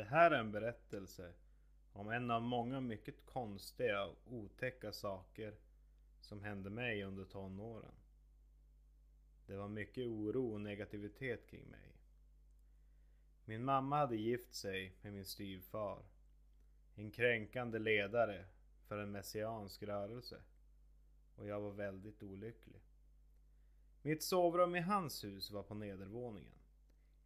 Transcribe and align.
Det 0.00 0.06
här 0.06 0.30
är 0.30 0.40
en 0.40 0.52
berättelse 0.52 1.32
om 1.92 2.10
en 2.10 2.30
av 2.30 2.42
många 2.42 2.80
mycket 2.80 3.26
konstiga 3.26 4.04
och 4.04 4.16
otäcka 4.26 4.92
saker 4.92 5.54
som 6.20 6.42
hände 6.42 6.70
mig 6.70 7.04
under 7.04 7.24
tonåren. 7.24 7.94
Det 9.46 9.56
var 9.56 9.68
mycket 9.68 10.06
oro 10.06 10.52
och 10.52 10.60
negativitet 10.60 11.46
kring 11.46 11.70
mig. 11.70 11.92
Min 13.44 13.64
mamma 13.64 13.96
hade 13.96 14.16
gift 14.16 14.54
sig 14.54 14.92
med 15.02 15.12
min 15.12 15.24
styvfar. 15.24 16.02
En 16.94 17.10
kränkande 17.10 17.78
ledare 17.78 18.44
för 18.88 18.98
en 18.98 19.12
messiansk 19.12 19.82
rörelse. 19.82 20.40
Och 21.36 21.46
jag 21.46 21.60
var 21.60 21.72
väldigt 21.72 22.22
olycklig. 22.22 22.82
Mitt 24.02 24.22
sovrum 24.22 24.76
i 24.76 24.80
hans 24.80 25.24
hus 25.24 25.50
var 25.50 25.62
på 25.62 25.74
nedervåningen. 25.74 26.58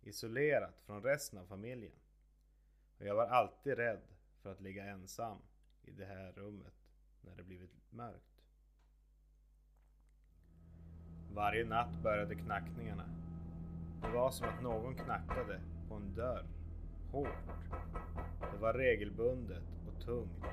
Isolerat 0.03 0.81
från 0.87 1.03
resten 1.03 1.39
av 1.39 1.47
familjen. 1.47 1.99
Och 2.99 3.07
jag 3.07 3.15
var 3.15 3.27
alltid 3.27 3.77
rädd 3.77 4.03
för 4.43 4.53
att 4.53 4.61
ligga 4.61 4.85
ensam 4.85 5.39
i 5.83 5.91
det 5.91 6.05
här 6.05 6.33
rummet 6.33 6.75
när 7.21 7.37
det 7.37 7.43
blivit 7.43 7.71
mörkt. 7.91 8.35
Varje 11.35 11.65
natt 11.65 12.03
började 12.03 12.35
knackningarna. 12.35 13.05
Det 14.03 14.09
var 14.09 14.31
som 14.31 14.49
att 14.49 14.63
någon 14.63 14.95
knackade 14.95 15.61
på 15.89 15.95
en 15.95 16.15
dörr. 16.15 16.47
Hårt. 17.11 17.49
Det 18.53 18.59
var 18.59 18.75
regelbundet 18.75 19.65
och 19.89 20.05
tungt. 20.05 20.45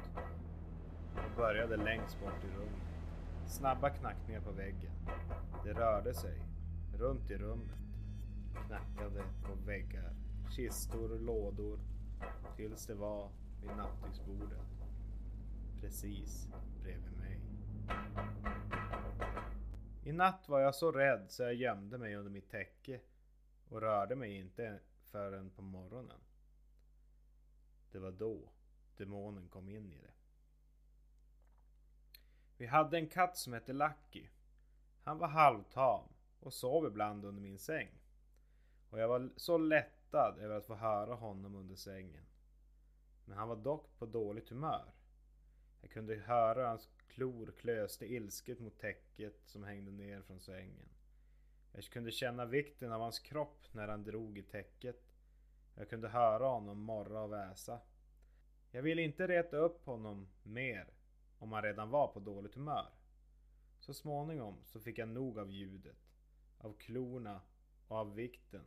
Det 1.16 1.36
började 1.38 1.78
längst 1.78 2.20
bort 2.20 2.44
i 2.44 2.58
rummet. 2.58 2.82
Snabba 3.48 3.90
knackningar 3.90 4.42
på 4.42 4.52
väggen. 4.52 4.92
Det 5.64 5.74
rörde 5.74 6.14
sig 6.14 6.42
runt 6.94 7.32
i 7.32 7.38
rummet. 7.38 7.78
Knackade 8.68 9.24
på 9.44 9.56
väggar, 9.66 10.16
kistor 10.56 11.20
lådor. 11.20 11.80
Tills 12.56 12.86
det 12.86 12.96
var 12.96 13.32
vid 13.62 13.70
nattduksbordet. 13.70 14.60
Precis 15.82 16.50
bredvid 16.84 17.18
mig. 17.18 17.40
I 20.04 20.12
natt 20.12 20.50
var 20.50 20.60
jag 20.60 20.76
så 20.76 20.92
rädd 20.92 21.32
så 21.32 21.44
jag 21.44 21.54
gömde 21.54 21.98
mig 21.98 22.16
under 22.16 22.32
mitt 22.32 22.50
täcke 22.50 23.00
och 23.70 23.82
rörde 23.82 24.16
mig 24.16 24.38
inte 24.38 24.80
förrän 25.04 25.50
på 25.50 25.62
morgonen. 25.62 26.20
Det 27.92 28.00
var 28.00 28.12
då 28.12 28.50
demonen 28.98 29.50
kom 29.50 29.70
in 29.70 29.94
i 29.94 29.98
det. 29.98 30.14
Vi 32.58 32.66
hade 32.66 32.98
en 32.98 33.08
katt 33.08 33.38
som 33.38 33.54
hette 33.54 33.74
Lucky. 33.74 34.28
Han 35.04 35.18
var 35.18 35.28
halvtam 35.28 36.04
och 36.40 36.54
sov 36.54 36.88
ibland 36.88 37.26
under 37.26 37.42
min 37.42 37.60
säng. 37.60 37.90
Och 38.90 39.00
jag 39.00 39.08
var 39.08 39.30
så 39.36 39.58
lättad 40.12 40.40
över 40.40 40.56
att 40.56 40.66
få 40.66 40.76
höra 40.76 41.16
honom 41.16 41.56
under 41.56 41.76
sängen. 41.76 42.24
Men 43.26 43.38
han 43.38 43.50
var 43.50 43.56
dock 43.56 43.98
på 44.00 44.06
dåligt 44.06 44.50
humör. 44.50 44.86
Jag 45.82 45.92
kunde 45.92 46.16
höra 46.16 46.68
hans 46.68 46.90
klor 47.08 47.54
klöste 47.58 48.06
ilsket 48.14 48.60
mot 48.60 48.80
täcket 48.80 49.42
som 49.46 49.64
hängde 49.64 49.92
ner 49.92 50.22
från 50.22 50.40
sängen. 50.40 50.90
Jag 51.74 51.84
kunde 51.84 52.12
känna 52.12 52.46
vikten 52.46 52.92
av 52.92 53.02
hans 53.02 53.20
kropp 53.20 53.68
när 53.72 53.88
han 53.88 54.04
drog 54.04 54.38
i 54.38 54.44
täcket. 54.44 55.02
Jag 55.76 55.90
kunde 55.90 56.10
höra 56.10 56.48
honom 56.48 56.80
morra 56.80 57.22
och 57.22 57.32
väsa. 57.32 57.80
Jag 58.72 58.82
ville 58.82 59.02
inte 59.02 59.28
reta 59.28 59.58
upp 59.58 59.86
honom 59.86 60.28
mer 60.44 60.88
om 61.40 61.52
han 61.52 61.64
redan 61.64 61.90
var 61.90 62.08
på 62.08 62.20
dåligt 62.20 62.56
humör. 62.56 62.90
Så 63.80 63.94
småningom 63.94 64.58
så 64.66 64.80
fick 64.80 64.98
jag 64.98 65.10
nog 65.10 65.40
av 65.40 65.52
ljudet, 65.52 65.98
av 66.58 66.74
klorna 66.74 67.42
och 67.88 67.98
av 67.98 68.16
vikten 68.16 68.64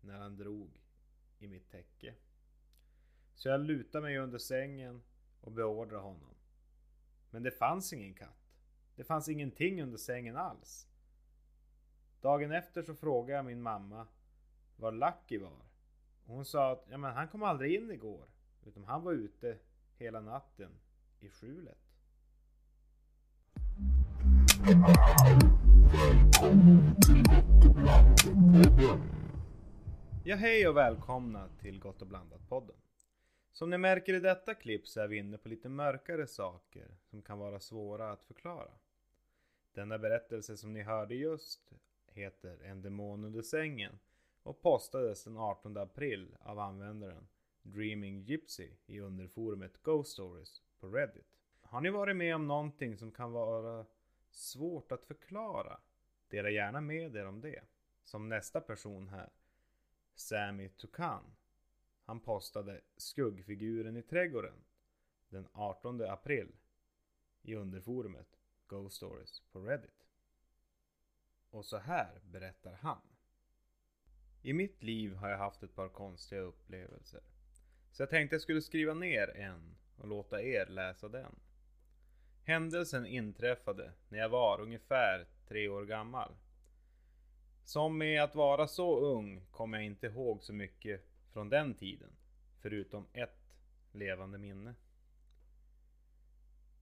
när 0.00 0.18
han 0.18 0.36
drog 0.36 0.80
i 1.38 1.48
mitt 1.48 1.70
täcke. 1.70 2.14
Så 3.34 3.48
jag 3.48 3.60
lutade 3.60 4.02
mig 4.02 4.18
under 4.18 4.38
sängen 4.38 5.02
och 5.40 5.52
beordrade 5.52 6.02
honom. 6.02 6.34
Men 7.30 7.42
det 7.42 7.50
fanns 7.50 7.92
ingen 7.92 8.14
katt. 8.14 8.54
Det 8.96 9.04
fanns 9.04 9.28
ingenting 9.28 9.82
under 9.82 9.98
sängen 9.98 10.36
alls. 10.36 10.88
Dagen 12.20 12.52
efter 12.52 12.82
så 12.82 12.94
frågade 12.94 13.32
jag 13.32 13.44
min 13.44 13.62
mamma 13.62 14.06
var 14.76 14.92
Lucky 14.92 15.38
var. 15.38 15.62
Och 16.24 16.34
hon 16.34 16.44
sa 16.44 16.72
att 16.72 16.86
ja, 16.90 16.96
men 16.96 17.14
han 17.14 17.28
kom 17.28 17.42
aldrig 17.42 17.74
in 17.74 17.90
igår. 17.90 18.28
Utan 18.66 18.84
han 18.84 19.02
var 19.02 19.12
ute 19.12 19.58
hela 19.98 20.20
natten 20.20 20.70
i 21.20 21.30
skjulet. 21.30 21.78
Ja 30.30 30.36
hej 30.36 30.68
och 30.68 30.76
välkomna 30.76 31.48
till 31.60 31.80
Gott 31.80 32.02
och 32.02 32.08
blandat 32.08 32.48
podden. 32.48 32.76
Som 33.52 33.70
ni 33.70 33.78
märker 33.78 34.14
i 34.14 34.20
detta 34.20 34.54
klipp 34.54 34.88
så 34.88 35.00
är 35.00 35.08
vi 35.08 35.16
inne 35.16 35.38
på 35.38 35.48
lite 35.48 35.68
mörkare 35.68 36.26
saker 36.26 36.96
som 37.04 37.22
kan 37.22 37.38
vara 37.38 37.60
svåra 37.60 38.12
att 38.12 38.24
förklara. 38.24 38.70
Denna 39.72 39.98
berättelse 39.98 40.56
som 40.56 40.72
ni 40.72 40.82
hörde 40.82 41.14
just 41.14 41.72
heter 42.06 42.62
En 42.64 42.82
demon 42.82 43.24
under 43.24 43.42
sängen 43.42 43.98
och 44.42 44.62
postades 44.62 45.24
den 45.24 45.36
18 45.36 45.76
april 45.76 46.36
av 46.40 46.58
användaren 46.58 47.28
Dreaming 47.62 48.22
Gypsy 48.22 48.68
i 48.86 49.00
underforumet 49.00 49.82
Ghost 49.82 50.12
Stories 50.12 50.62
på 50.80 50.88
Reddit. 50.88 51.38
Har 51.60 51.80
ni 51.80 51.90
varit 51.90 52.16
med 52.16 52.34
om 52.34 52.46
någonting 52.46 52.96
som 52.96 53.12
kan 53.12 53.32
vara 53.32 53.86
svårt 54.30 54.92
att 54.92 55.04
förklara? 55.04 55.80
Dela 56.28 56.50
gärna 56.50 56.80
med 56.80 57.16
er 57.16 57.26
om 57.26 57.40
det. 57.40 57.62
Som 58.04 58.28
nästa 58.28 58.60
person 58.60 59.08
här, 59.08 59.30
Sammy 60.20 60.68
Tukan. 60.68 61.36
Han 62.04 62.20
postade 62.20 62.80
skuggfiguren 62.96 63.96
i 63.96 64.02
trädgården 64.02 64.64
den 65.28 65.48
18 65.52 66.02
april 66.02 66.52
i 67.42 67.54
underforumet 67.54 68.38
Ghost 68.66 68.96
Stories 68.96 69.42
på 69.52 69.60
Reddit. 69.60 70.06
Och 71.50 71.64
så 71.64 71.78
här 71.78 72.20
berättar 72.24 72.72
han. 72.72 73.00
I 74.42 74.52
mitt 74.52 74.82
liv 74.82 75.14
har 75.14 75.28
jag 75.28 75.38
haft 75.38 75.62
ett 75.62 75.74
par 75.74 75.88
konstiga 75.88 76.40
upplevelser. 76.40 77.22
Så 77.90 78.02
jag 78.02 78.10
tänkte 78.10 78.34
jag 78.34 78.42
skulle 78.42 78.62
skriva 78.62 78.94
ner 78.94 79.36
en 79.36 79.76
och 79.96 80.08
låta 80.08 80.42
er 80.42 80.66
läsa 80.66 81.08
den. 81.08 81.38
Händelsen 82.44 83.06
inträffade 83.06 83.92
när 84.08 84.18
jag 84.18 84.28
var 84.28 84.60
ungefär 84.60 85.26
tre 85.48 85.68
år 85.68 85.84
gammal. 85.84 86.34
Som 87.70 87.98
med 87.98 88.22
att 88.22 88.34
vara 88.34 88.66
så 88.66 89.00
ung 89.00 89.40
kommer 89.50 89.78
jag 89.78 89.86
inte 89.86 90.06
ihåg 90.06 90.42
så 90.42 90.52
mycket 90.52 91.04
från 91.32 91.48
den 91.48 91.74
tiden. 91.74 92.10
Förutom 92.60 93.06
ett 93.12 93.56
levande 93.92 94.38
minne. 94.38 94.74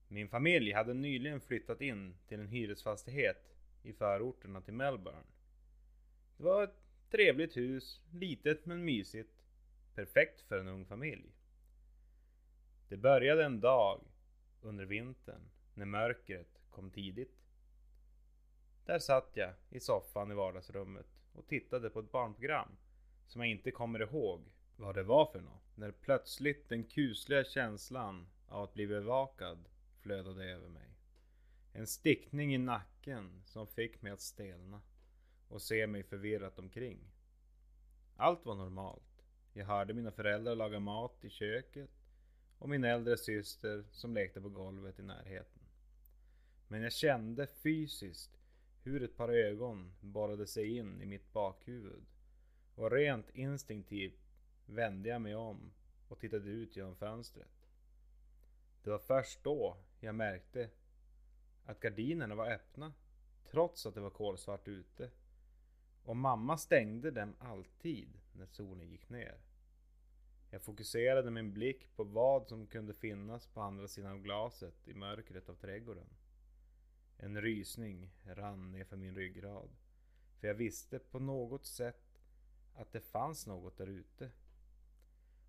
Min 0.07 0.29
familj 0.29 0.71
hade 0.71 0.93
nyligen 0.93 1.41
flyttat 1.41 1.81
in 1.81 2.15
till 2.27 2.39
en 2.39 2.47
hyresfastighet 2.47 3.55
i 3.83 3.93
förorterna 3.93 4.61
till 4.61 4.73
Melbourne. 4.73 5.27
Det 6.37 6.43
var 6.43 6.63
ett 6.63 6.81
trevligt 7.11 7.57
hus, 7.57 8.01
litet 8.11 8.65
men 8.65 8.85
mysigt. 8.85 9.43
Perfekt 9.95 10.41
för 10.41 10.59
en 10.59 10.67
ung 10.67 10.85
familj. 10.85 11.29
Det 12.87 12.97
började 12.97 13.45
en 13.45 13.59
dag 13.59 14.01
under 14.61 14.85
vintern 14.85 15.41
när 15.73 15.85
mörkret 15.85 16.61
kom 16.71 16.91
tidigt. 16.91 17.38
Där 18.89 18.99
satt 18.99 19.31
jag 19.33 19.53
i 19.69 19.79
soffan 19.79 20.31
i 20.31 20.35
vardagsrummet 20.35 21.05
och 21.33 21.47
tittade 21.47 21.89
på 21.89 21.99
ett 21.99 22.11
barnprogram 22.11 22.77
som 23.27 23.41
jag 23.41 23.51
inte 23.51 23.71
kommer 23.71 24.01
ihåg 24.01 24.41
vad 24.77 24.95
det 24.95 25.03
var 25.03 25.25
för 25.25 25.41
något. 25.41 25.77
När 25.77 25.91
plötsligt 25.91 26.69
den 26.69 26.83
kusliga 26.83 27.43
känslan 27.43 28.27
av 28.47 28.63
att 28.63 28.73
bli 28.73 28.87
bevakad 28.87 29.69
flödade 30.01 30.45
över 30.45 30.67
mig. 30.67 30.89
En 31.73 31.87
stickning 31.87 32.55
i 32.55 32.57
nacken 32.57 33.41
som 33.45 33.67
fick 33.67 34.01
mig 34.01 34.11
att 34.11 34.21
stelna 34.21 34.81
och 35.47 35.61
se 35.61 35.87
mig 35.87 36.03
förvirrat 36.03 36.59
omkring. 36.59 36.99
Allt 38.15 38.45
var 38.45 38.55
normalt. 38.55 39.23
Jag 39.53 39.65
hörde 39.65 39.93
mina 39.93 40.11
föräldrar 40.11 40.55
laga 40.55 40.79
mat 40.79 41.25
i 41.25 41.29
köket 41.29 41.89
och 42.57 42.69
min 42.69 42.83
äldre 42.83 43.17
syster 43.17 43.85
som 43.91 44.13
lekte 44.13 44.41
på 44.41 44.49
golvet 44.49 44.99
i 44.99 45.03
närheten. 45.03 45.63
Men 46.67 46.81
jag 46.81 46.93
kände 46.93 47.47
fysiskt 47.47 48.38
hur 48.83 49.03
ett 49.03 49.17
par 49.17 49.29
ögon 49.29 49.93
borrade 49.99 50.47
sig 50.47 50.77
in 50.77 51.01
i 51.01 51.05
mitt 51.05 51.33
bakhuvud 51.33 52.05
och 52.75 52.91
rent 52.91 53.29
instinktivt 53.29 54.29
vände 54.65 55.09
jag 55.09 55.21
mig 55.21 55.35
om 55.35 55.71
och 56.07 56.19
tittade 56.19 56.49
ut 56.49 56.75
genom 56.75 56.95
fönstret. 56.95 57.67
Det 58.83 58.89
var 58.89 58.99
först 58.99 59.43
då 59.43 59.77
jag 59.99 60.15
märkte 60.15 60.69
att 61.65 61.79
gardinerna 61.79 62.35
var 62.35 62.51
öppna 62.51 62.93
trots 63.51 63.85
att 63.85 63.93
det 63.93 64.01
var 64.01 64.09
kolsvart 64.09 64.67
ute. 64.67 65.11
Och 66.03 66.15
mamma 66.15 66.57
stängde 66.57 67.11
dem 67.11 67.35
alltid 67.39 68.19
när 68.33 68.45
solen 68.45 68.89
gick 68.89 69.09
ner. 69.09 69.37
Jag 70.51 70.61
fokuserade 70.61 71.31
min 71.31 71.53
blick 71.53 71.95
på 71.95 72.03
vad 72.03 72.47
som 72.47 72.67
kunde 72.67 72.93
finnas 72.93 73.47
på 73.47 73.61
andra 73.61 73.87
sidan 73.87 74.23
glaset 74.23 74.87
i 74.87 74.93
mörkret 74.93 75.49
av 75.49 75.55
trädgården. 75.55 76.07
En 77.21 77.41
rysning 77.41 78.11
rann 78.23 78.71
ner 78.71 78.83
för 78.83 78.97
min 78.97 79.15
ryggrad. 79.15 79.69
För 80.39 80.47
jag 80.47 80.55
visste 80.55 80.99
på 80.99 81.19
något 81.19 81.65
sätt 81.65 82.21
att 82.75 82.91
det 82.91 83.01
fanns 83.01 83.47
något 83.47 83.77
där 83.77 83.87
ute. 83.87 84.31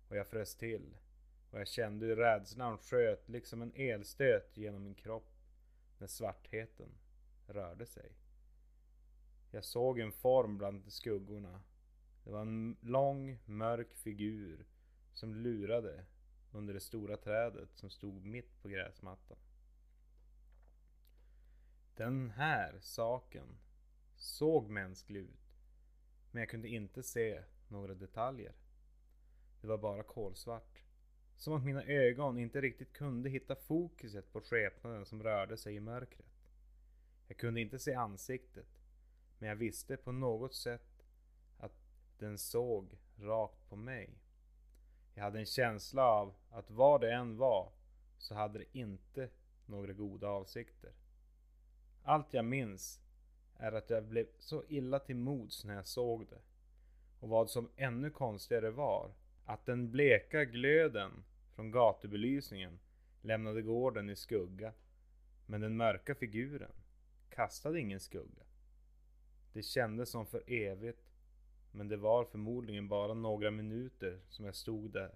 och 0.07 0.17
jag 0.17 0.27
frös 0.27 0.55
till. 0.55 0.97
Och 1.51 1.59
jag 1.59 1.67
kände 1.67 2.05
hur 2.05 2.15
rädslan 2.15 2.77
sköt 2.77 3.29
liksom 3.29 3.61
en 3.61 3.73
elstöt 3.75 4.57
genom 4.57 4.83
min 4.83 4.95
kropp 4.95 5.31
när 5.97 6.07
svartheten 6.07 6.89
rörde 7.47 7.85
sig. 7.85 8.11
Jag 9.51 9.65
såg 9.65 9.99
en 9.99 10.11
form 10.11 10.57
bland 10.57 10.93
skuggorna. 10.93 11.61
Det 12.23 12.31
var 12.31 12.41
en 12.41 12.77
lång 12.81 13.39
mörk 13.45 13.93
figur 13.93 14.65
som 15.13 15.35
lurade 15.35 16.05
under 16.51 16.73
det 16.73 16.79
stora 16.79 17.17
trädet 17.17 17.69
som 17.73 17.89
stod 17.89 18.25
mitt 18.25 18.61
på 18.61 18.69
gräsmattan. 18.69 19.37
Den 21.95 22.29
här 22.29 22.79
saken 22.79 23.57
såg 24.15 24.69
mänsklig 24.69 25.19
ut. 25.19 25.55
Men 26.31 26.41
jag 26.41 26.49
kunde 26.49 26.67
inte 26.67 27.03
se 27.03 27.43
några 27.67 27.93
detaljer. 27.93 28.53
Det 29.61 29.67
var 29.67 29.77
bara 29.77 30.03
kolsvart. 30.03 30.83
Som 31.35 31.53
att 31.53 31.63
mina 31.63 31.83
ögon 31.83 32.37
inte 32.37 32.61
riktigt 32.61 32.93
kunde 32.93 33.29
hitta 33.29 33.55
fokuset 33.55 34.33
på 34.33 34.41
skepnaden 34.41 35.05
som 35.05 35.23
rörde 35.23 35.57
sig 35.57 35.75
i 35.75 35.79
mörkret. 35.79 36.25
Jag 37.27 37.37
kunde 37.37 37.61
inte 37.61 37.79
se 37.79 37.93
ansiktet. 37.93 38.81
Men 39.39 39.49
jag 39.49 39.55
visste 39.55 39.97
på 39.97 40.11
något 40.11 40.55
sätt 40.55 41.05
att 41.57 41.73
den 42.17 42.37
såg 42.37 42.97
rakt 43.19 43.69
på 43.69 43.75
mig. 43.75 44.09
Jag 45.13 45.23
hade 45.23 45.39
en 45.39 45.45
känsla 45.45 46.05
av 46.05 46.33
att 46.49 46.71
vad 46.71 47.01
det 47.01 47.13
än 47.13 47.37
var 47.37 47.71
så 48.17 48.35
hade 48.35 48.59
det 48.59 48.77
inte 48.77 49.29
några 49.65 49.93
goda 49.93 50.27
avsikter. 50.27 50.91
Allt 52.03 52.33
jag 52.33 52.45
minns 52.45 52.99
är 53.57 53.71
att 53.71 53.89
jag 53.89 54.03
blev 54.03 54.27
så 54.39 54.63
illa 54.67 54.99
till 54.99 55.15
mods 55.15 55.65
när 55.65 55.75
jag 55.75 55.85
såg 55.85 56.27
det. 56.27 56.41
Och 57.19 57.29
vad 57.29 57.49
som 57.49 57.69
ännu 57.75 58.09
konstigare 58.09 58.69
var 58.69 59.11
att 59.45 59.65
den 59.65 59.91
bleka 59.91 60.45
glöden 60.45 61.23
från 61.51 61.71
gatubelysningen 61.71 62.79
lämnade 63.21 63.61
gården 63.61 64.09
i 64.09 64.15
skugga. 64.15 64.73
Men 65.45 65.61
den 65.61 65.77
mörka 65.77 66.15
figuren 66.15 66.71
kastade 67.29 67.79
ingen 67.79 67.99
skugga. 67.99 68.43
Det 69.53 69.63
kändes 69.63 70.09
som 70.09 70.25
för 70.25 70.43
evigt. 70.47 71.11
Men 71.71 71.87
det 71.87 71.97
var 71.97 72.25
förmodligen 72.25 72.87
bara 72.87 73.13
några 73.13 73.51
minuter 73.51 74.19
som 74.29 74.45
jag 74.45 74.55
stod 74.55 74.91
där. 74.91 75.15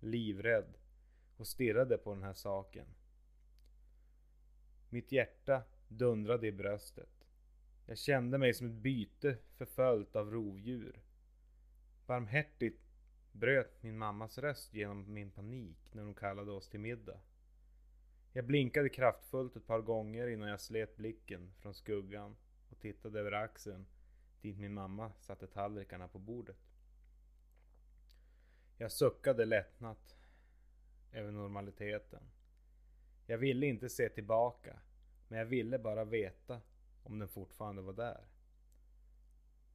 Livrädd. 0.00 0.74
Och 1.36 1.46
stirrade 1.46 1.98
på 1.98 2.14
den 2.14 2.22
här 2.22 2.34
saken. 2.34 2.86
Mitt 4.88 5.12
hjärta 5.12 5.62
dundrade 5.88 6.46
i 6.46 6.52
bröstet. 6.52 7.26
Jag 7.86 7.98
kände 7.98 8.38
mig 8.38 8.54
som 8.54 8.66
ett 8.66 8.72
byte 8.72 9.38
förföljt 9.56 10.16
av 10.16 10.30
rovdjur. 10.30 11.00
Barmhärtigt 12.06 12.82
bröt 13.32 13.82
min 13.82 13.98
mammas 13.98 14.38
röst 14.38 14.74
genom 14.74 15.12
min 15.12 15.30
panik 15.30 15.78
när 15.92 16.02
hon 16.02 16.14
kallade 16.14 16.50
oss 16.50 16.68
till 16.68 16.80
middag. 16.80 17.20
Jag 18.32 18.46
blinkade 18.46 18.88
kraftfullt 18.88 19.56
ett 19.56 19.66
par 19.66 19.80
gånger 19.80 20.26
innan 20.26 20.48
jag 20.48 20.60
slet 20.60 20.96
blicken 20.96 21.52
från 21.58 21.74
skuggan 21.74 22.36
och 22.70 22.78
tittade 22.78 23.20
över 23.20 23.32
axeln 23.32 23.86
dit 24.40 24.58
min 24.58 24.74
mamma 24.74 25.12
satte 25.20 25.46
tallrikarna 25.46 26.08
på 26.08 26.18
bordet. 26.18 26.56
Jag 28.76 28.92
suckade 28.92 29.44
lättnat 29.44 30.16
över 31.12 31.32
normaliteten. 31.32 32.22
Jag 33.26 33.38
ville 33.38 33.66
inte 33.66 33.88
se 33.88 34.08
tillbaka, 34.08 34.80
men 35.28 35.38
jag 35.38 35.46
ville 35.46 35.78
bara 35.78 36.04
veta 36.04 36.60
om 37.02 37.18
den 37.18 37.28
fortfarande 37.28 37.82
var 37.82 37.92
där. 37.92 38.24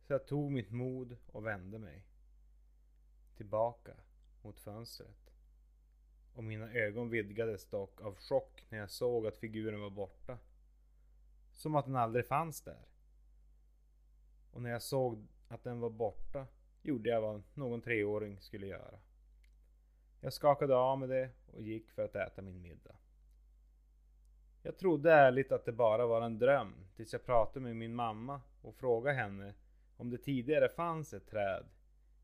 Så 0.02 0.14
jag 0.14 0.28
tog 0.28 0.52
mitt 0.52 0.72
mod 0.72 1.18
och 1.28 1.46
vände 1.46 1.80
mig. 1.80 2.06
Tillbaka 3.38 3.94
mot 4.42 4.60
fönstret. 4.60 5.34
Och 6.34 6.44
mina 6.44 6.74
ögon 6.74 7.10
vidgades 7.10 7.70
dock 7.70 8.02
av 8.02 8.16
chock 8.16 8.66
när 8.70 8.78
jag 8.78 8.90
såg 8.90 9.28
att 9.28 9.38
figuren 9.38 9.82
var 9.82 9.90
borta. 9.90 10.38
Som 11.52 11.76
att 11.76 11.86
den 11.86 11.96
aldrig 11.96 12.26
fanns 12.26 12.62
där. 12.62 12.86
Och 14.52 14.62
när 14.62 14.70
jag 14.70 14.82
såg 14.82 15.28
att 15.48 15.64
den 15.64 15.80
var 15.80 15.90
borta 15.90 16.48
gjorde 16.82 17.10
jag 17.10 17.22
vad 17.22 17.44
någon 17.54 17.82
treåring 17.82 18.42
skulle 18.42 18.68
göra. 18.68 19.00
Jag 20.20 20.34
skakade 20.34 20.76
av 20.76 21.00
med 21.00 21.10
det 21.10 21.30
och 21.54 21.62
gick 21.62 21.92
för 21.92 22.06
att 22.06 22.16
äta 22.16 22.42
min 22.42 22.62
middag. 22.62 22.96
Jag 24.64 24.78
trodde 24.78 25.14
ärligt 25.14 25.52
att 25.52 25.66
det 25.66 25.72
bara 25.72 26.06
var 26.06 26.22
en 26.22 26.40
dröm 26.40 26.74
tills 26.96 27.14
jag 27.14 27.26
pratade 27.26 27.60
med 27.60 27.76
min 27.76 27.96
mamma 27.96 28.42
och 28.62 28.76
frågade 28.76 29.16
henne 29.16 29.54
om 29.98 30.10
det 30.10 30.18
tidigare 30.18 30.70
fanns 30.70 31.14
ett 31.14 31.28
träd 31.28 31.66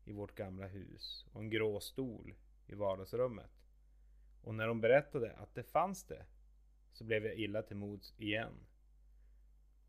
i 0.04 0.12
vårt 0.12 0.34
gamla 0.34 0.66
hus 0.66 1.26
och 1.32 1.40
en 1.40 1.50
grå 1.50 1.80
stol 1.80 2.34
i 2.66 2.74
vardagsrummet. 2.74 3.50
Och 4.42 4.54
när 4.54 4.68
hon 4.68 4.80
berättade 4.80 5.32
att 5.32 5.54
det 5.54 5.62
fanns 5.62 6.04
det 6.04 6.24
så 6.92 7.04
blev 7.04 7.24
jag 7.26 7.34
illa 7.34 7.62
till 7.62 7.76
mods 7.76 8.14
igen 8.16 8.54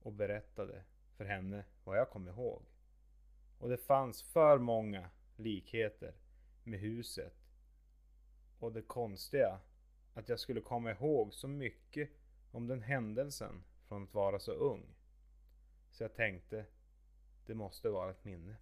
och 0.01 0.13
berättade 0.13 0.83
för 1.17 1.25
henne 1.25 1.63
vad 1.83 1.97
jag 1.97 2.09
kom 2.09 2.27
ihåg. 2.27 2.61
Och 3.57 3.69
det 3.69 3.77
fanns 3.77 4.23
för 4.23 4.57
många 4.57 5.09
likheter 5.35 6.13
med 6.63 6.79
huset. 6.79 7.33
Och 8.59 8.71
det 8.71 8.81
konstiga 8.81 9.59
att 10.13 10.29
jag 10.29 10.39
skulle 10.39 10.61
komma 10.61 10.91
ihåg 10.91 11.33
så 11.33 11.47
mycket 11.47 12.09
om 12.51 12.67
den 12.67 12.81
händelsen 12.81 13.63
från 13.87 14.03
att 14.03 14.13
vara 14.13 14.39
så 14.39 14.51
ung. 14.51 14.95
Så 15.91 16.03
jag 16.03 16.13
tänkte, 16.13 16.65
det 17.45 17.55
måste 17.55 17.89
vara 17.89 18.11
ett 18.11 18.25
minne. 18.25 18.57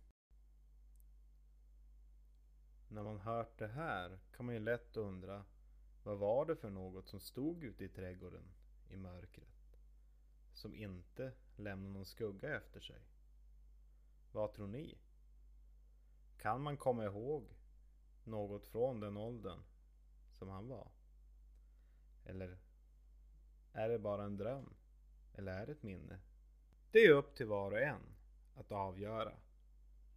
När 2.87 3.03
man 3.03 3.19
hört 3.19 3.57
det 3.57 3.67
här 3.67 4.19
kan 4.35 4.45
man 4.45 4.55
ju 4.55 4.61
lätt 4.61 4.97
undra, 4.97 5.45
vad 6.03 6.17
var 6.17 6.45
det 6.45 6.55
för 6.55 6.69
något 6.69 7.07
som 7.07 7.19
stod 7.19 7.63
ute 7.63 7.85
i 7.85 7.89
trädgården 7.89 8.53
i 8.89 8.95
mörkret? 8.95 9.79
Som 10.53 10.75
inte 10.75 11.31
lämnade 11.55 11.93
någon 11.93 12.05
skugga 12.05 12.55
efter 12.55 12.79
sig? 12.79 13.01
Vad 14.31 14.53
tror 14.53 14.67
ni? 14.67 14.97
Kan 16.37 16.61
man 16.61 16.77
komma 16.77 17.05
ihåg 17.05 17.47
något 18.23 18.67
från 18.67 18.99
den 18.99 19.17
åldern 19.17 19.59
som 20.31 20.49
han 20.49 20.67
var? 20.67 20.91
Eller 22.25 22.57
är 23.77 23.89
det 23.89 23.99
bara 23.99 24.23
en 24.23 24.37
dröm? 24.37 24.73
Eller 25.33 25.51
är 25.51 25.65
det 25.65 25.71
ett 25.71 25.83
minne? 25.83 26.19
Det 26.91 27.05
är 27.05 27.11
upp 27.11 27.35
till 27.35 27.45
var 27.45 27.71
och 27.71 27.79
en 27.79 28.01
att 28.55 28.71
avgöra 28.71 29.33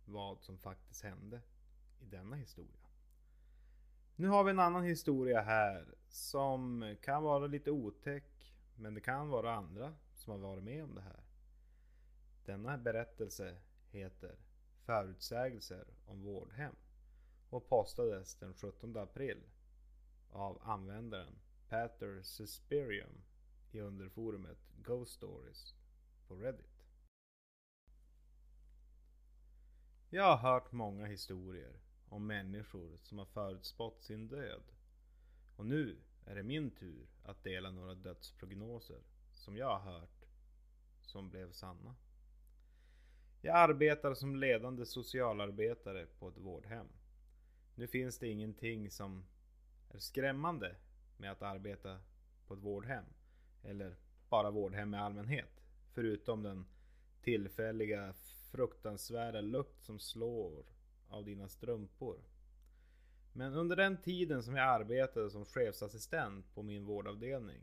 vad 0.05 0.41
som 0.41 0.59
faktiskt 0.59 1.03
hände 1.03 1.41
i 2.01 2.05
denna 2.05 2.37
historia. 2.37 2.87
Nu 4.17 4.29
har 4.29 4.45
vi 4.45 4.51
en 4.51 4.59
annan 4.59 4.85
historia 4.85 5.41
här 5.41 5.95
som 6.09 6.97
kan 7.03 7.23
vara 7.23 7.47
lite 7.47 7.71
otäck 7.71 8.55
men 8.75 8.95
det 8.95 9.01
kan 9.01 9.29
vara 9.29 9.55
andra 9.55 9.95
som 10.15 10.33
har 10.33 10.39
varit 10.39 10.65
med 10.65 10.85
om 10.85 10.95
det 10.95 11.01
här. 11.01 11.23
Denna 12.45 12.79
berättelse 12.79 13.57
heter 13.91 14.39
Förutsägelser 14.85 15.87
om 16.07 16.23
vårdhem 16.23 16.77
och 17.51 17.69
postades 17.69 18.35
den 18.35 18.55
17 18.55 18.97
april 18.97 19.43
av 20.31 20.63
användaren 20.63 21.39
Pater 21.69 22.23
Suspirium 22.23 23.23
i 23.73 23.81
underforumet 23.81 24.59
Ghost 24.77 25.13
Stories 25.13 25.75
på 26.29 26.35
Reddit. 26.37 26.85
Jag 30.11 30.37
har 30.37 30.53
hört 30.53 30.73
många 30.73 31.07
historier 31.07 31.81
om 32.09 32.27
människor 32.27 32.99
som 33.03 33.19
har 33.19 33.27
förutspått 33.27 34.03
sin 34.03 34.29
död. 34.29 34.63
Och 35.57 35.67
nu 35.67 35.97
är 36.27 36.35
det 36.35 36.43
min 36.43 36.71
tur 36.71 37.07
att 37.25 37.45
dela 37.45 37.71
några 37.71 37.95
dödsprognoser 37.95 39.03
som 39.33 39.57
jag 39.57 39.79
har 39.79 39.93
hört 39.93 40.25
som 41.03 41.31
blev 41.31 41.53
sanna. 41.53 41.95
Jag 43.43 43.57
arbetar 43.57 44.15
som 44.15 44.37
ledande 44.37 44.87
socialarbetare 44.87 46.07
på 46.07 46.29
ett 46.29 46.39
vårdhem. 46.39 46.89
Nu 47.75 47.87
finns 47.87 48.19
det 48.19 48.29
ingenting 48.29 48.91
som 48.91 49.25
är 49.89 49.99
skrämmande 49.99 50.77
med 51.17 51.33
att 51.33 51.43
arbeta 51.43 52.01
på 52.47 52.55
ett 52.55 52.61
vårdhem. 52.61 53.05
Eller 53.63 53.97
bara 54.29 54.51
vårdhem 54.51 54.95
i 54.95 54.99
allmänhet. 54.99 55.63
Förutom 55.93 56.43
den 56.43 56.67
tillfälliga 57.23 58.15
fruktansvärda 58.51 59.41
lukt 59.41 59.83
som 59.83 59.99
slår 59.99 60.65
av 61.09 61.25
dina 61.25 61.49
strumpor. 61.49 62.21
Men 63.33 63.55
under 63.55 63.77
den 63.77 63.97
tiden 63.97 64.43
som 64.43 64.57
jag 64.57 64.69
arbetade 64.69 65.31
som 65.31 65.45
chefsassistent 65.45 66.55
på 66.55 66.63
min 66.63 66.85
vårdavdelning 66.85 67.61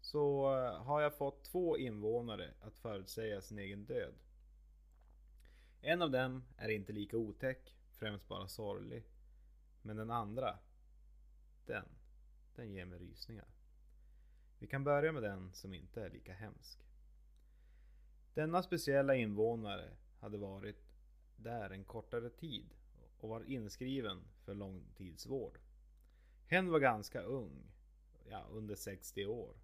så 0.00 0.56
eh, 0.56 0.82
har 0.82 1.00
jag 1.00 1.16
fått 1.16 1.44
två 1.44 1.78
invånare 1.78 2.54
att 2.60 2.78
förutsäga 2.78 3.40
sin 3.40 3.58
egen 3.58 3.84
död. 3.84 4.14
En 5.80 6.02
av 6.02 6.10
dem 6.10 6.44
är 6.56 6.68
inte 6.68 6.92
lika 6.92 7.16
otäck, 7.16 7.76
främst 7.90 8.28
bara 8.28 8.48
sorglig. 8.48 9.04
Men 9.82 9.96
den 9.96 10.10
andra, 10.10 10.58
den, 11.66 11.84
den 12.56 12.72
ger 12.72 12.84
mig 12.84 12.98
rysningar. 12.98 13.53
Vi 14.58 14.66
kan 14.66 14.84
börja 14.84 15.12
med 15.12 15.22
den 15.22 15.52
som 15.52 15.74
inte 15.74 16.02
är 16.02 16.10
lika 16.10 16.32
hemsk. 16.32 16.78
Denna 18.34 18.62
speciella 18.62 19.14
invånare 19.14 19.90
hade 20.20 20.38
varit 20.38 20.84
där 21.36 21.70
en 21.70 21.84
kortare 21.84 22.30
tid 22.30 22.74
och 23.20 23.28
var 23.28 23.44
inskriven 23.44 24.24
för 24.44 24.54
långtidsvård. 24.54 25.58
Hen 26.46 26.70
var 26.70 26.80
ganska 26.80 27.22
ung, 27.22 27.72
ja 28.28 28.46
under 28.50 28.74
60 28.74 29.26
år. 29.26 29.54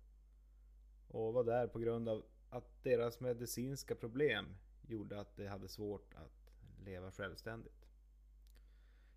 Och 1.09 1.35
var 1.35 1.45
där 1.45 1.67
på 1.67 1.79
grund 1.79 2.09
av 2.09 2.25
att 2.51 2.83
deras 2.83 3.21
medicinska 3.21 3.95
problem 3.95 4.57
gjorde 4.89 5.21
att 5.21 5.37
de 5.37 5.47
hade 5.47 5.69
svårt 5.69 6.15
att 6.15 6.53
leva 6.85 7.13
självständigt. 7.13 7.87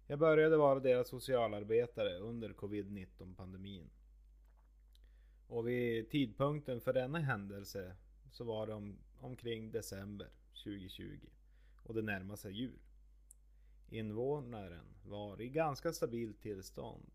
Jag 0.07 0.19
började 0.19 0.57
vara 0.57 0.79
deras 0.79 1.07
socialarbetare 1.07 2.17
under 2.19 2.49
covid-19 2.49 3.35
pandemin. 3.35 3.89
Och 5.47 5.67
vid 5.67 6.09
tidpunkten 6.09 6.81
för 6.81 6.93
denna 6.93 7.19
händelse 7.19 7.95
så 8.31 8.43
var 8.43 8.67
det 8.67 8.73
om, 8.73 8.97
omkring 9.19 9.71
december 9.71 10.29
2020 10.63 11.19
och 11.83 11.93
det 11.93 12.01
närmade 12.01 12.37
sig 12.37 12.51
jul. 12.51 12.79
Invånaren 13.89 14.85
var 15.05 15.41
i 15.41 15.49
ganska 15.49 15.93
stabilt 15.93 16.41
tillstånd. 16.41 17.11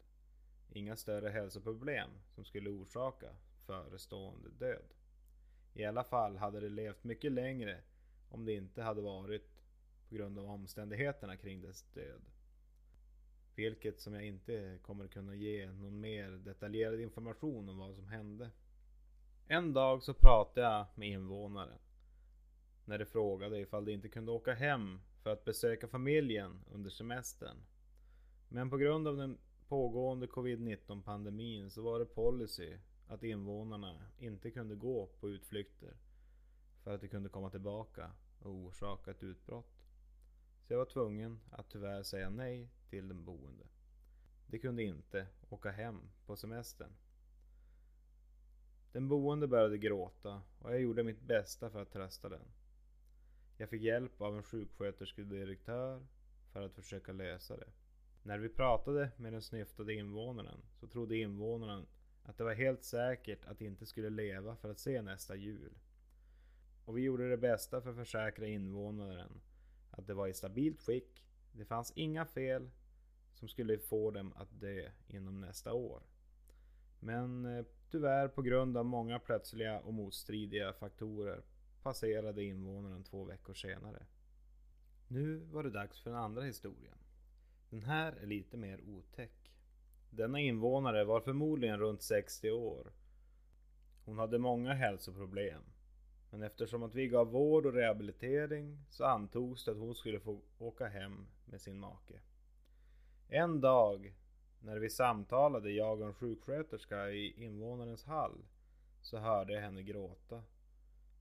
Inga 0.72 0.96
större 0.96 1.28
hälsoproblem 1.28 2.10
som 2.34 2.44
skulle 2.44 2.70
orsaka 2.70 3.36
förestående 3.66 4.50
död. 4.50 4.94
I 5.74 5.84
alla 5.84 6.04
fall 6.04 6.36
hade 6.36 6.60
det 6.60 6.68
levt 6.68 7.04
mycket 7.04 7.32
längre 7.32 7.80
om 8.28 8.44
det 8.44 8.52
inte 8.52 8.82
hade 8.82 9.00
varit 9.00 9.62
på 10.08 10.14
grund 10.14 10.38
av 10.38 10.44
omständigheterna 10.44 11.36
kring 11.36 11.60
dess 11.60 11.82
död. 11.82 12.22
Vilket 13.58 14.00
som 14.00 14.14
jag 14.14 14.26
inte 14.26 14.78
kommer 14.82 15.08
kunna 15.08 15.34
ge 15.34 15.70
någon 15.72 16.00
mer 16.00 16.30
detaljerad 16.30 17.00
information 17.00 17.68
om 17.68 17.78
vad 17.78 17.94
som 17.94 18.08
hände. 18.08 18.50
En 19.46 19.72
dag 19.72 20.02
så 20.02 20.14
pratade 20.14 20.66
jag 20.66 20.86
med 20.94 21.08
invånaren. 21.08 21.78
När 22.84 22.98
de 22.98 23.06
frågade 23.06 23.60
ifall 23.60 23.84
de 23.84 23.92
inte 23.92 24.08
kunde 24.08 24.32
åka 24.32 24.54
hem 24.54 25.00
för 25.22 25.32
att 25.32 25.44
besöka 25.44 25.88
familjen 25.88 26.60
under 26.72 26.90
semestern. 26.90 27.56
Men 28.48 28.70
på 28.70 28.76
grund 28.76 29.08
av 29.08 29.16
den 29.16 29.38
pågående 29.68 30.26
covid-19 30.26 31.02
pandemin 31.02 31.70
så 31.70 31.82
var 31.82 31.98
det 31.98 32.06
policy 32.06 32.76
att 33.08 33.22
invånarna 33.22 34.02
inte 34.18 34.50
kunde 34.50 34.74
gå 34.74 35.06
på 35.20 35.30
utflykter 35.30 35.96
för 36.84 36.94
att 36.94 37.00
de 37.00 37.08
kunde 37.08 37.28
komma 37.28 37.50
tillbaka 37.50 38.10
och 38.42 38.50
orsaka 38.50 39.10
ett 39.10 39.22
utbrott. 39.22 39.78
Så 40.68 40.74
jag 40.74 40.78
var 40.78 40.86
tvungen 40.86 41.40
att 41.50 41.68
tyvärr 41.68 42.02
säga 42.02 42.30
nej 42.30 42.68
till 42.90 43.08
den 43.08 43.24
boende. 43.24 43.64
De 44.46 44.58
kunde 44.58 44.82
inte 44.82 45.26
åka 45.48 45.70
hem 45.70 46.00
på 46.26 46.36
semestern. 46.36 46.92
Den 48.92 49.08
boende 49.08 49.46
började 49.46 49.78
gråta 49.78 50.42
och 50.58 50.72
jag 50.72 50.80
gjorde 50.80 51.02
mitt 51.02 51.20
bästa 51.20 51.70
för 51.70 51.82
att 51.82 51.92
trösta 51.92 52.28
den. 52.28 52.46
Jag 53.56 53.68
fick 53.70 53.82
hjälp 53.82 54.20
av 54.20 54.36
en 54.36 54.42
sjuksköterskedirektör 54.42 56.06
för 56.52 56.62
att 56.62 56.74
försöka 56.74 57.12
lösa 57.12 57.56
det. 57.56 57.68
När 58.22 58.38
vi 58.38 58.48
pratade 58.48 59.10
med 59.16 59.32
den 59.32 59.42
snyftade 59.42 59.94
invånaren 59.94 60.60
så 60.80 60.86
trodde 60.86 61.16
invånaren 61.16 61.86
att 62.22 62.38
det 62.38 62.44
var 62.44 62.54
helt 62.54 62.84
säkert 62.84 63.44
att 63.44 63.58
de 63.58 63.66
inte 63.66 63.86
skulle 63.86 64.10
leva 64.10 64.56
för 64.56 64.70
att 64.70 64.78
se 64.78 65.02
nästa 65.02 65.36
jul. 65.36 65.78
Och 66.84 66.98
vi 66.98 67.02
gjorde 67.02 67.30
det 67.30 67.36
bästa 67.36 67.80
för 67.80 67.90
att 67.90 67.96
försäkra 67.96 68.46
invånaren 68.46 69.40
att 69.98 70.06
det 70.06 70.14
var 70.14 70.26
i 70.26 70.34
stabilt 70.34 70.80
skick. 70.80 71.24
Det 71.52 71.64
fanns 71.64 71.92
inga 71.94 72.26
fel 72.26 72.70
som 73.34 73.48
skulle 73.48 73.78
få 73.78 74.10
dem 74.10 74.32
att 74.36 74.60
dö 74.60 74.90
inom 75.06 75.40
nästa 75.40 75.72
år. 75.72 76.02
Men 77.00 77.44
eh, 77.44 77.64
tyvärr 77.90 78.28
på 78.28 78.42
grund 78.42 78.76
av 78.76 78.84
många 78.84 79.18
plötsliga 79.18 79.80
och 79.80 79.94
motstridiga 79.94 80.72
faktorer 80.72 81.42
passerade 81.82 82.44
invånaren 82.44 83.04
två 83.04 83.24
veckor 83.24 83.54
senare. 83.54 84.06
Nu 85.08 85.36
var 85.36 85.62
det 85.62 85.70
dags 85.70 86.00
för 86.00 86.10
den 86.10 86.18
andra 86.18 86.42
historien. 86.42 86.98
Den 87.70 87.82
här 87.82 88.12
är 88.12 88.26
lite 88.26 88.56
mer 88.56 88.80
otäck. 88.80 89.52
Denna 90.10 90.40
invånare 90.40 91.04
var 91.04 91.20
förmodligen 91.20 91.78
runt 91.78 92.02
60 92.02 92.50
år. 92.50 92.92
Hon 94.04 94.18
hade 94.18 94.38
många 94.38 94.72
hälsoproblem. 94.72 95.62
Men 96.30 96.42
eftersom 96.42 96.82
att 96.82 96.94
vi 96.94 97.08
gav 97.08 97.26
vård 97.26 97.66
och 97.66 97.72
rehabilitering 97.72 98.78
så 98.90 99.04
antogs 99.04 99.64
det 99.64 99.70
att 99.70 99.78
hon 99.78 99.94
skulle 99.94 100.20
få 100.20 100.40
åka 100.58 100.86
hem 100.86 101.26
med 101.44 101.60
sin 101.60 101.78
make. 101.78 102.20
En 103.28 103.60
dag 103.60 104.14
när 104.60 104.78
vi 104.78 104.90
samtalade, 104.90 105.70
jag 105.70 106.00
och 106.00 106.06
en 106.06 106.14
sjuksköterska 106.14 107.10
i 107.10 107.44
invånarens 107.44 108.04
hall, 108.04 108.44
så 109.00 109.18
hörde 109.18 109.52
jag 109.52 109.60
henne 109.60 109.82
gråta. 109.82 110.42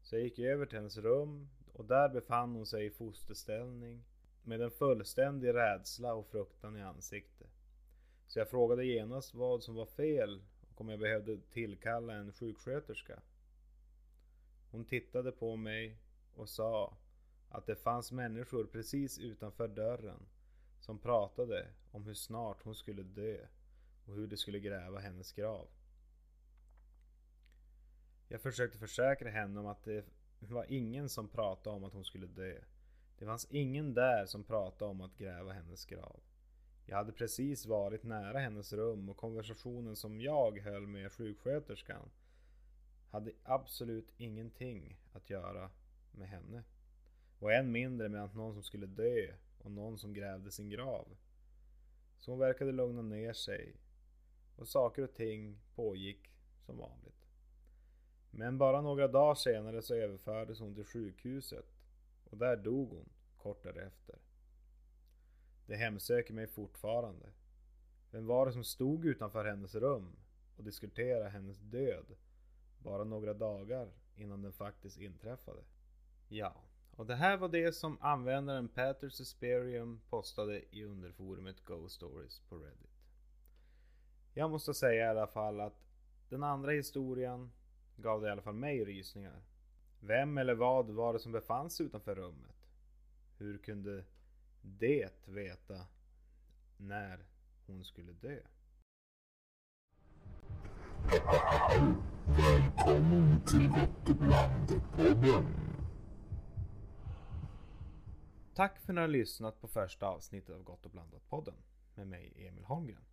Så 0.02 0.16
jag 0.16 0.24
gick 0.24 0.40
över 0.40 0.66
till 0.66 0.78
hennes 0.78 0.98
rum 0.98 1.50
och 1.74 1.86
där 1.86 2.10
befann 2.10 2.56
hon 2.56 2.66
sig 2.66 2.86
i 2.86 2.90
fosterställning 2.90 4.04
med 4.44 4.62
en 4.62 4.72
fullständig 4.72 5.54
rädsla 5.54 6.14
och 6.14 6.28
fruktan 6.28 6.78
i 6.78 6.82
ansiktet. 6.82 7.50
Så 8.28 8.40
jag 8.40 8.50
frågade 8.50 8.86
genast 8.86 9.34
vad 9.34 9.64
som 9.64 9.76
var 9.76 9.86
fel 9.86 10.42
och 10.70 10.82
om 10.82 10.90
jag 10.90 11.00
behövde 11.00 11.38
tillkalla 11.38 12.14
en 12.14 12.34
sjuksköterska. 12.34 13.20
Hon 14.72 14.86
tittade 14.86 15.32
på 15.32 15.56
mig 15.56 15.98
och 16.36 16.50
sa 16.50 16.98
att 17.50 17.66
det 17.66 17.76
fanns 17.76 18.12
människor 18.12 18.66
precis 18.66 19.20
utanför 19.20 19.68
dörren 19.68 20.26
som 20.80 21.00
pratade 21.00 21.68
om 21.92 22.06
hur 22.06 22.14
snart 22.14 22.64
hon 22.64 22.76
skulle 22.76 23.04
dö 23.04 23.48
och 24.06 24.14
hur 24.14 24.28
de 24.28 24.38
skulle 24.38 24.60
gräva 24.60 25.00
hennes 25.00 25.32
grav. 25.32 25.68
Jag 28.28 28.42
försökte 28.42 28.78
försäkra 28.78 29.30
henne 29.30 29.60
om 29.60 29.68
att 29.68 29.84
det 29.84 30.06
var 30.40 30.66
ingen 30.70 31.10
som 31.10 31.28
pratade 31.28 31.76
om 31.76 31.84
att 31.84 31.94
hon 31.94 32.06
skulle 32.06 32.28
dö. 32.28 32.62
Det 33.20 33.26
fanns 33.26 33.48
ingen 33.50 33.94
där 33.94 34.26
som 34.26 34.44
pratade 34.44 34.92
om 34.92 35.02
att 35.02 35.18
gräva 35.18 35.54
hennes 35.54 35.86
grav. 35.86 36.20
Jag 36.86 36.98
hade 36.98 37.12
precis 37.12 37.66
varit 37.66 38.04
nära 38.04 38.40
hennes 38.40 38.74
rum 38.74 39.10
och 39.10 39.18
konversationen 39.18 39.96
som 39.96 40.22
jag 40.22 40.60
höll 40.60 40.88
med 40.88 41.12
sjuksköterskan 41.12 42.10
hade 43.10 43.32
absolut 43.44 44.14
ingenting 44.18 44.98
att 45.14 45.30
göra 45.30 45.70
med 46.12 46.30
henne. 46.30 46.64
Och 47.40 47.54
än 47.54 47.72
mindre 47.72 48.10
med 48.10 48.24
att 48.24 48.36
någon 48.36 48.54
som 48.54 48.64
skulle 48.64 48.86
dö 48.86 49.34
och 49.58 49.72
någon 49.72 49.98
som 49.98 50.14
grävde 50.14 50.52
sin 50.52 50.70
grav. 50.70 51.18
Så 52.18 52.32
hon 52.32 52.40
verkade 52.40 52.72
lugna 52.72 53.02
ner 53.02 53.34
sig 53.34 53.76
och 54.56 54.68
saker 54.68 55.04
och 55.04 55.14
ting 55.14 55.60
pågick 55.76 56.32
som 56.66 56.78
vanligt. 56.78 57.28
Men 58.32 58.58
bara 58.58 58.82
några 58.82 59.08
dagar 59.08 59.36
senare 59.36 59.82
så 59.82 59.96
överfördes 59.96 60.60
hon 60.60 60.76
till 60.76 60.86
sjukhuset 60.86 61.66
och 62.30 62.38
där 62.38 62.58
dog 62.58 62.90
hon 62.90 63.10
kort 63.38 63.64
därefter. 63.64 64.16
Det 65.66 65.76
hemsöker 65.76 66.34
mig 66.34 66.48
fortfarande. 66.48 67.26
Vem 68.12 68.26
var 68.26 68.46
det 68.46 68.52
som 68.52 68.64
stod 68.64 69.06
utanför 69.06 69.46
hennes 69.46 69.76
rum 69.76 70.16
och 70.58 70.64
diskuterade 70.64 71.30
hennes 71.30 71.58
död 71.60 72.06
bara 72.88 73.04
några 73.04 73.34
dagar 73.34 73.92
innan 74.16 74.42
den 74.42 74.54
faktiskt 74.54 74.98
inträffade? 74.98 75.64
Ja, 76.28 76.56
och 76.96 77.06
det 77.06 77.16
här 77.16 77.38
var 77.38 77.50
det 77.50 77.74
som 77.74 77.98
användaren 78.02 78.68
Pater 78.68 79.10
Susperium 79.10 80.02
postade 80.10 80.76
i 80.76 80.84
underforumet 80.84 81.66
Go 81.66 81.90
Stories 81.90 82.40
på 82.40 82.58
Reddit. 82.58 82.98
Jag 84.34 84.52
måste 84.52 84.74
säga 84.74 85.06
i 85.06 85.10
alla 85.10 85.28
fall 85.28 85.62
att 85.62 85.88
den 86.30 86.44
andra 86.44 86.72
historien 86.72 87.52
gav 87.98 88.22
det 88.22 88.28
i 88.28 88.32
alla 88.32 88.42
fall 88.42 88.54
mig 88.54 88.86
rysningar. 88.86 89.42
Vem 90.00 90.38
eller 90.38 90.56
vad 90.56 90.90
var 90.90 91.14
det 91.14 91.20
som 91.20 91.32
befann 91.32 91.70
sig 91.70 91.86
utanför 91.86 92.16
rummet? 92.16 92.70
Hur 93.38 93.58
kunde 93.58 94.04
det 94.62 95.14
veta 95.26 95.86
när 96.78 97.26
hon 97.66 97.86
skulle 97.86 98.12
dö? 98.12 98.40
Välkommen 102.28 103.42
till 103.46 103.68
Gott 103.68 104.10
och 104.10 104.16
blandat-podden. 104.16 105.46
Tack 108.56 108.80
för 108.80 108.92
att 108.92 108.96
ni 108.96 109.02
har 109.02 109.08
lyssnat 109.08 109.62
på 109.62 109.68
första 109.68 110.08
avsnittet 110.08 110.56
av 110.56 110.64
Gott 110.64 110.86
och 110.86 110.92
blandat-podden 110.92 111.54
med 111.96 112.08
mig 112.08 112.48
Emil 112.48 112.66
Holmgren. 112.66 113.06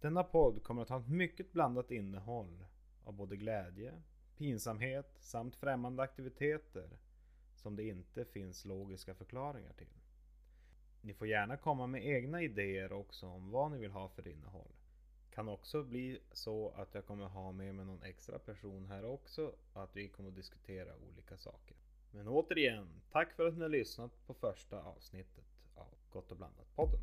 Denna 0.00 0.24
podd 0.24 0.62
kommer 0.62 0.82
att 0.82 0.88
ha 0.88 1.00
ett 1.00 1.08
mycket 1.08 1.52
blandat 1.52 1.90
innehåll 1.90 2.64
av 3.04 3.14
både 3.14 3.36
glädje, 3.36 4.02
pinsamhet 4.36 5.16
samt 5.20 5.56
främmande 5.56 6.02
aktiviteter 6.02 6.98
som 7.54 7.76
det 7.76 7.84
inte 7.88 8.24
finns 8.24 8.64
logiska 8.64 9.14
förklaringar 9.14 9.72
till. 9.72 10.00
Ni 11.00 11.14
får 11.14 11.26
gärna 11.26 11.56
komma 11.56 11.86
med 11.86 12.06
egna 12.06 12.42
idéer 12.42 12.92
också 12.92 13.26
om 13.26 13.50
vad 13.50 13.70
ni 13.70 13.78
vill 13.78 13.90
ha 13.90 14.08
för 14.08 14.28
innehåll. 14.28 14.72
Kan 15.36 15.48
också 15.48 15.82
bli 15.82 16.20
så 16.32 16.72
att 16.76 16.94
jag 16.94 17.06
kommer 17.06 17.24
ha 17.24 17.52
med 17.52 17.74
mig 17.74 17.84
någon 17.84 18.02
extra 18.02 18.38
person 18.38 18.86
här 18.86 19.04
också 19.04 19.52
och 19.72 19.82
att 19.82 19.96
vi 19.96 20.08
kommer 20.08 20.28
att 20.28 20.34
diskutera 20.34 20.92
olika 21.12 21.36
saker. 21.36 21.76
Men 22.10 22.28
återigen, 22.28 22.88
tack 23.12 23.32
för 23.32 23.46
att 23.46 23.54
ni 23.54 23.62
har 23.62 23.68
lyssnat 23.68 24.26
på 24.26 24.34
första 24.34 24.82
avsnittet 24.82 25.44
av 25.74 25.94
Gott 26.10 26.30
och 26.30 26.36
blandat 26.36 26.76
podden. 26.76 27.00